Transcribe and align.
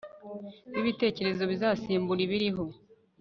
w'ibitekerezo 0.73 1.43
bizasimbura 1.51 2.21
ibiriho 2.27 2.63